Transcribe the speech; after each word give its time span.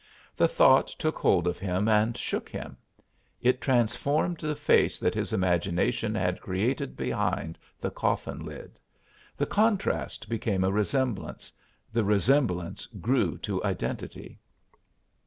The 0.35 0.47
thought 0.47 0.87
took 0.87 1.19
hold 1.19 1.47
of 1.47 1.59
him 1.59 1.87
and 1.87 2.17
shook 2.17 2.49
him. 2.49 2.75
It 3.39 3.61
transformed 3.61 4.39
the 4.39 4.55
face 4.55 4.97
that 4.97 5.13
his 5.13 5.31
imagination 5.31 6.15
had 6.15 6.41
created 6.41 6.97
behind 6.97 7.59
the 7.79 7.91
coffin 7.91 8.43
lid; 8.43 8.79
the 9.37 9.45
contrast 9.45 10.27
became 10.27 10.63
a 10.63 10.71
resemblance; 10.71 11.53
the 11.93 12.03
resemblance 12.03 12.87
grew 12.87 13.37
to 13.45 13.63
identity. 13.63 14.39